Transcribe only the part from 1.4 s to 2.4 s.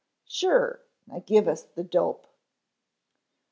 us the dope."